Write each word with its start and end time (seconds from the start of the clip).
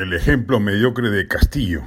el 0.00 0.14
ejemplo 0.14 0.60
mediocre 0.60 1.10
de 1.10 1.28
Castillo. 1.28 1.82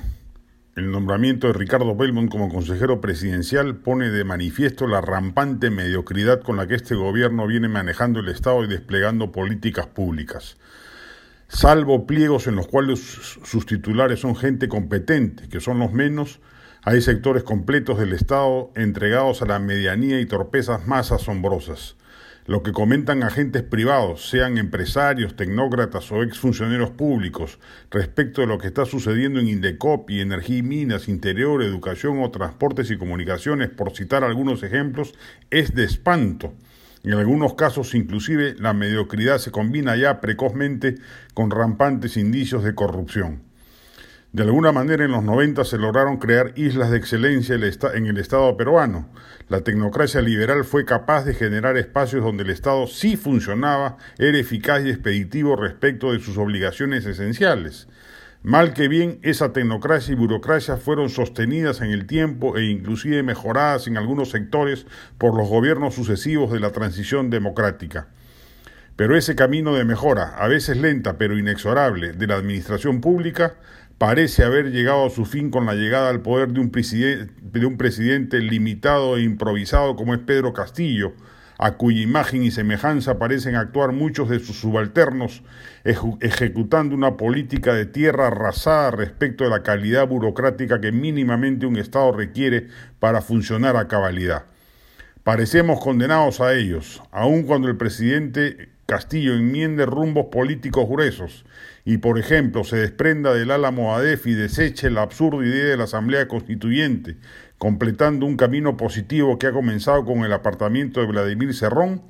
El 0.75 0.91
nombramiento 0.91 1.47
de 1.47 1.53
Ricardo 1.53 1.95
Belmont 1.95 2.29
como 2.29 2.47
consejero 2.47 3.01
presidencial 3.01 3.77
pone 3.77 4.11
de 4.11 4.23
manifiesto 4.23 4.85
la 4.85 5.01
rampante 5.01 5.71
mediocridad 5.71 6.41
con 6.41 6.57
la 6.57 6.67
que 6.67 6.75
este 6.75 6.93
gobierno 6.93 7.47
viene 7.47 7.69
manejando 7.69 8.19
el 8.19 8.29
Estado 8.29 8.63
y 8.63 8.67
desplegando 8.67 9.31
políticas 9.31 9.87
públicas. 9.87 10.57
Salvo 11.47 12.05
pliegos 12.05 12.45
en 12.45 12.55
los 12.55 12.67
cuales 12.67 12.99
sus 12.99 13.65
titulares 13.65 14.19
son 14.19 14.35
gente 14.35 14.67
competente, 14.67 15.49
que 15.49 15.59
son 15.59 15.79
los 15.79 15.91
menos, 15.91 16.39
hay 16.85 17.01
sectores 17.01 17.43
completos 17.43 17.97
del 17.97 18.11
Estado 18.11 18.69
entregados 18.75 19.41
a 19.41 19.45
la 19.45 19.57
medianía 19.57 20.19
y 20.19 20.25
torpezas 20.25 20.85
más 20.85 21.13
asombrosas. 21.13 21.95
Lo 22.45 22.61
que 22.61 22.73
comentan 22.73 23.23
agentes 23.23 23.63
privados, 23.63 24.29
sean 24.29 24.57
empresarios, 24.57 25.37
tecnócratas 25.37 26.11
o 26.11 26.23
exfuncionarios 26.23 26.89
públicos, 26.89 27.57
respecto 27.89 28.41
de 28.41 28.47
lo 28.47 28.57
que 28.57 28.67
está 28.67 28.85
sucediendo 28.85 29.39
en 29.39 29.47
Indecopi, 29.47 30.19
Energía 30.19 30.57
y 30.57 30.63
Minas, 30.63 31.07
Interior, 31.07 31.63
Educación 31.63 32.21
o 32.21 32.31
Transportes 32.31 32.91
y 32.91 32.97
Comunicaciones, 32.97 33.69
por 33.69 33.95
citar 33.95 34.25
algunos 34.25 34.61
ejemplos, 34.61 35.13
es 35.51 35.73
de 35.73 35.85
espanto. 35.85 36.53
En 37.05 37.13
algunos 37.13 37.53
casos, 37.53 37.95
inclusive, 37.95 38.55
la 38.59 38.73
mediocridad 38.73 39.37
se 39.37 39.51
combina 39.51 39.95
ya 39.95 40.19
precozmente 40.19 40.95
con 41.33 41.49
rampantes 41.49 42.17
indicios 42.17 42.61
de 42.65 42.75
corrupción. 42.75 43.52
De 44.33 44.41
alguna 44.41 44.71
manera 44.71 45.05
en 45.05 45.11
los 45.11 45.23
90 45.23 45.63
se 45.63 45.77
lograron 45.77 46.17
crear 46.17 46.53
islas 46.55 46.89
de 46.89 46.97
excelencia 46.97 47.55
en 47.55 48.07
el 48.07 48.17
Estado 48.17 48.57
peruano. 48.57 49.07
La 49.47 49.61
tecnocracia 49.61 50.21
liberal 50.21 50.65
fue 50.65 50.85
capaz 50.85 51.23
de 51.23 51.35
generar 51.35 51.77
espacios 51.77 52.23
donde 52.23 52.41
el 52.41 52.49
Estado 52.49 52.87
sí 52.87 53.15
funcionaba, 53.15 53.97
era 54.17 54.39
eficaz 54.39 54.83
y 54.83 54.89
expeditivo 54.89 55.55
respecto 55.55 56.13
de 56.13 56.19
sus 56.19 56.39
obligaciones 56.39 57.05
esenciales. 57.05 57.87
Mal 58.41 58.73
que 58.73 58.87
bien, 58.87 59.19
esa 59.21 59.53
tecnocracia 59.53 60.13
y 60.13 60.15
burocracia 60.15 60.77
fueron 60.77 61.09
sostenidas 61.09 61.81
en 61.81 61.91
el 61.91 62.07
tiempo 62.07 62.57
e 62.57 62.65
inclusive 62.65 63.21
mejoradas 63.21 63.85
en 63.85 63.97
algunos 63.97 64.31
sectores 64.31 64.87
por 65.19 65.37
los 65.37 65.47
gobiernos 65.47 65.93
sucesivos 65.93 66.51
de 66.51 66.59
la 66.59 66.71
transición 66.71 67.29
democrática. 67.29 68.07
Pero 68.95 69.17
ese 69.17 69.35
camino 69.35 69.73
de 69.73 69.85
mejora, 69.85 70.35
a 70.37 70.47
veces 70.47 70.77
lenta 70.77 71.17
pero 71.17 71.37
inexorable, 71.37 72.13
de 72.13 72.27
la 72.27 72.35
administración 72.35 73.01
pública, 73.01 73.55
parece 73.97 74.43
haber 74.43 74.71
llegado 74.71 75.07
a 75.07 75.09
su 75.09 75.25
fin 75.25 75.49
con 75.49 75.65
la 75.65 75.73
llegada 75.73 76.09
al 76.09 76.21
poder 76.21 76.49
de 76.49 76.59
un, 76.59 77.77
presidente, 77.77 78.39
limitado 78.39 79.17
e 79.17 79.23
improvisado 79.23 79.95
como 79.95 80.13
es 80.13 80.19
Pedro 80.19 80.53
Castillo, 80.53 81.13
a 81.57 81.71
cuya 81.77 82.01
imagen 82.01 82.43
y 82.43 82.51
semejanza 82.51 83.17
parecen 83.17 83.55
actuar 83.55 83.93
muchos 83.93 84.29
de 84.29 84.39
sus 84.39 84.59
subalternos, 84.59 85.41
ejecutando 85.83 86.93
una 86.93 87.17
política 87.17 87.73
de 87.73 87.87
tierra 87.87 88.27
arrasada 88.27 88.91
respecto 88.91 89.43
de 89.43 89.49
la 89.49 89.63
calidad 89.63 90.07
burocrática 90.07 90.81
que 90.81 90.91
mínimamente 90.91 91.65
un 91.65 91.77
Estado 91.77 92.11
requiere 92.11 92.67
para 92.99 93.21
funcionar 93.21 93.75
a 93.75 93.87
cabalidad. 93.87 94.45
Parecemos 95.23 95.79
condenados 95.79 96.41
a 96.41 96.53
ellos, 96.53 97.01
aun 97.11 97.43
cuando 97.43 97.69
el 97.69 97.77
presidente 97.77 98.72
Castillo 98.93 99.33
enmiende 99.33 99.87
rumbos 99.87 100.27
políticos 100.27 100.87
gruesos 100.87 101.45
y, 101.83 101.97
por 101.97 102.19
ejemplo, 102.19 102.63
se 102.63 102.77
desprenda 102.77 103.33
del 103.33 103.49
álamo 103.49 103.95
ADEF 103.95 104.27
y 104.27 104.35
deseche 104.35 104.91
la 104.91 105.01
absurda 105.01 105.43
idea 105.43 105.65
de 105.65 105.77
la 105.77 105.85
Asamblea 105.85 106.27
Constituyente, 106.27 107.17
completando 107.57 108.27
un 108.27 108.37
camino 108.37 108.77
positivo 108.77 109.39
que 109.39 109.47
ha 109.47 109.51
comenzado 109.51 110.05
con 110.05 110.19
el 110.19 110.31
apartamiento 110.31 110.99
de 110.99 111.07
Vladimir 111.07 111.55
Cerrón, 111.55 112.03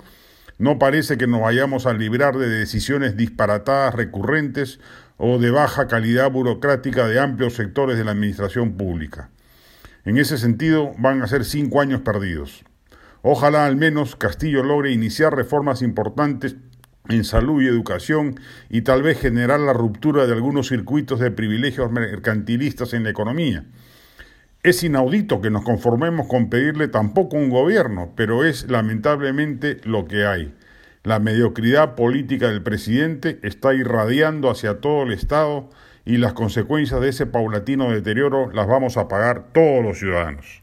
no 0.58 0.78
parece 0.78 1.18
que 1.18 1.26
nos 1.26 1.40
vayamos 1.40 1.86
a 1.86 1.94
librar 1.94 2.38
de 2.38 2.50
decisiones 2.50 3.16
disparatadas 3.16 3.96
recurrentes 3.96 4.82
o 5.16 5.40
de 5.40 5.52
baja 5.52 5.88
calidad 5.88 6.30
burocrática 6.32 7.08
de 7.08 7.18
amplios 7.18 7.54
sectores 7.54 7.98
de 7.98 8.04
la 8.04 8.12
administración 8.12 8.74
pública. 8.74 9.30
En 10.04 10.18
ese 10.18 10.38
sentido, 10.38 10.92
van 10.98 11.22
a 11.22 11.28
ser 11.28 11.46
cinco 11.46 11.80
años 11.80 12.02
perdidos. 12.02 12.66
Ojalá 13.22 13.66
al 13.68 13.78
menos 13.78 14.18
Castillo 14.18 14.64
logre 14.64 14.92
iniciar 14.92 15.34
reformas 15.34 15.82
importantes 15.82 16.58
en 17.10 17.24
salud 17.24 17.62
y 17.62 17.68
educación 17.68 18.40
y 18.70 18.82
tal 18.82 19.04
vez 19.04 19.20
generar 19.20 19.60
la 19.60 19.74
ruptura 19.74 20.26
de 20.26 20.34
algunos 20.34 20.70
circuitos 20.70 21.20
de 21.20 21.32
privilegios 21.32 21.92
mercantilistas 21.92 22.94
en 22.94 23.04
la 23.04 23.10
economía. 23.10 23.66
Es 24.64 24.82
inaudito 24.84 25.42
que 25.42 25.50
nos 25.50 25.64
conformemos 25.64 26.28
con 26.28 26.50
pedirle 26.50 26.88
tampoco 26.88 27.36
un 27.36 27.50
gobierno, 27.50 28.14
pero 28.16 28.46
es 28.46 28.70
lamentablemente 28.70 29.82
lo 29.84 30.06
que 30.06 30.26
hay. 30.26 30.54
La 31.04 31.20
mediocridad 31.20 31.96
política 31.96 32.48
del 32.48 32.64
presidente 32.64 33.40
está 33.44 33.74
irradiando 33.74 34.50
hacia 34.50 34.80
todo 34.80 35.04
el 35.04 35.12
Estado 35.12 35.70
y 36.06 36.16
las 36.16 36.32
consecuencias 36.32 37.02
de 37.02 37.10
ese 37.10 37.26
paulatino 37.26 37.92
deterioro 37.92 38.52
las 38.54 38.68
vamos 38.68 38.96
a 38.96 39.10
pagar 39.10 39.52
todos 39.52 39.84
los 39.84 40.00
ciudadanos. 40.00 40.63